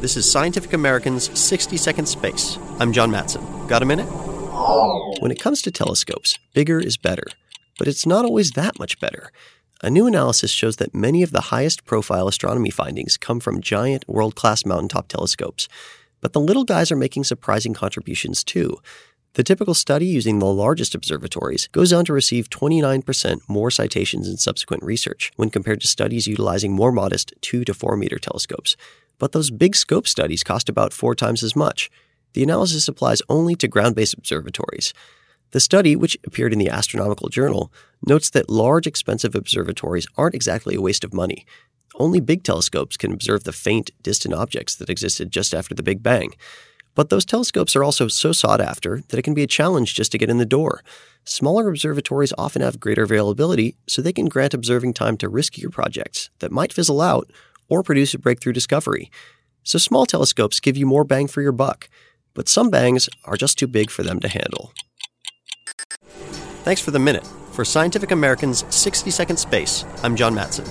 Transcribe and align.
This 0.00 0.16
is 0.16 0.30
Scientific 0.32 0.72
American's 0.72 1.38
60 1.38 1.76
Second 1.76 2.06
Space. 2.06 2.56
I'm 2.78 2.90
John 2.90 3.10
Matson. 3.10 3.42
Got 3.66 3.82
a 3.82 3.84
minute? 3.84 4.06
When 5.20 5.30
it 5.30 5.38
comes 5.38 5.60
to 5.60 5.70
telescopes, 5.70 6.38
bigger 6.54 6.80
is 6.80 6.96
better. 6.96 7.24
But 7.78 7.86
it's 7.86 8.06
not 8.06 8.24
always 8.24 8.52
that 8.52 8.78
much 8.78 8.98
better. 8.98 9.30
A 9.82 9.90
new 9.90 10.06
analysis 10.06 10.50
shows 10.50 10.76
that 10.76 10.94
many 10.94 11.22
of 11.22 11.32
the 11.32 11.52
highest 11.52 11.84
profile 11.84 12.28
astronomy 12.28 12.70
findings 12.70 13.18
come 13.18 13.40
from 13.40 13.60
giant 13.60 14.08
world 14.08 14.36
class 14.36 14.64
mountaintop 14.64 15.08
telescopes. 15.08 15.68
But 16.22 16.32
the 16.32 16.40
little 16.40 16.64
guys 16.64 16.90
are 16.90 16.96
making 16.96 17.24
surprising 17.24 17.74
contributions 17.74 18.42
too. 18.42 18.78
The 19.34 19.44
typical 19.44 19.74
study 19.74 20.06
using 20.06 20.38
the 20.38 20.46
largest 20.46 20.94
observatories 20.94 21.68
goes 21.72 21.92
on 21.92 22.06
to 22.06 22.14
receive 22.14 22.48
29% 22.48 23.40
more 23.48 23.70
citations 23.70 24.26
in 24.26 24.38
subsequent 24.38 24.82
research 24.82 25.30
when 25.36 25.50
compared 25.50 25.82
to 25.82 25.86
studies 25.86 26.26
utilizing 26.26 26.72
more 26.72 26.90
modest 26.90 27.34
2 27.42 27.66
to 27.66 27.74
4 27.74 27.98
meter 27.98 28.18
telescopes. 28.18 28.78
But 29.20 29.30
those 29.30 29.52
big 29.52 29.76
scope 29.76 30.08
studies 30.08 30.42
cost 30.42 30.68
about 30.68 30.92
four 30.92 31.14
times 31.14 31.44
as 31.44 31.54
much. 31.54 31.90
The 32.32 32.42
analysis 32.42 32.88
applies 32.88 33.22
only 33.28 33.54
to 33.56 33.68
ground 33.68 33.94
based 33.94 34.14
observatories. 34.14 34.92
The 35.52 35.60
study, 35.60 35.94
which 35.94 36.16
appeared 36.24 36.52
in 36.52 36.58
the 36.58 36.70
Astronomical 36.70 37.28
Journal, 37.28 37.72
notes 38.06 38.30
that 38.30 38.48
large, 38.48 38.86
expensive 38.86 39.34
observatories 39.34 40.06
aren't 40.16 40.34
exactly 40.34 40.74
a 40.74 40.80
waste 40.80 41.04
of 41.04 41.12
money. 41.12 41.44
Only 41.96 42.20
big 42.20 42.44
telescopes 42.44 42.96
can 42.96 43.12
observe 43.12 43.44
the 43.44 43.52
faint, 43.52 43.90
distant 44.02 44.32
objects 44.32 44.74
that 44.76 44.88
existed 44.88 45.30
just 45.30 45.52
after 45.52 45.74
the 45.74 45.82
Big 45.82 46.02
Bang. 46.02 46.32
But 46.94 47.10
those 47.10 47.24
telescopes 47.24 47.76
are 47.76 47.84
also 47.84 48.08
so 48.08 48.32
sought 48.32 48.60
after 48.60 49.02
that 49.08 49.18
it 49.18 49.22
can 49.22 49.34
be 49.34 49.42
a 49.42 49.48
challenge 49.48 49.94
just 49.94 50.12
to 50.12 50.18
get 50.18 50.30
in 50.30 50.38
the 50.38 50.46
door. 50.46 50.82
Smaller 51.24 51.68
observatories 51.68 52.32
often 52.38 52.62
have 52.62 52.80
greater 52.80 53.02
availability, 53.02 53.76
so 53.86 54.00
they 54.00 54.12
can 54.12 54.26
grant 54.26 54.54
observing 54.54 54.94
time 54.94 55.16
to 55.18 55.28
riskier 55.28 55.70
projects 55.70 56.30
that 56.38 56.52
might 56.52 56.72
fizzle 56.72 57.00
out 57.00 57.30
or 57.70 57.82
produce 57.82 58.12
a 58.12 58.18
breakthrough 58.18 58.52
discovery. 58.52 59.10
So 59.62 59.78
small 59.78 60.04
telescopes 60.04 60.60
give 60.60 60.76
you 60.76 60.84
more 60.84 61.04
bang 61.04 61.28
for 61.28 61.40
your 61.40 61.52
buck, 61.52 61.88
but 62.34 62.48
some 62.48 62.68
bangs 62.68 63.08
are 63.24 63.36
just 63.36 63.58
too 63.58 63.66
big 63.66 63.90
for 63.90 64.02
them 64.02 64.20
to 64.20 64.28
handle. 64.28 64.72
Thanks 66.64 66.80
for 66.82 66.90
the 66.90 66.98
minute. 66.98 67.26
For 67.52 67.64
Scientific 67.64 68.10
American's 68.10 68.64
60 68.74 69.10
Second 69.10 69.36
Space, 69.38 69.84
I'm 70.02 70.16
John 70.16 70.34
Matson. 70.34 70.64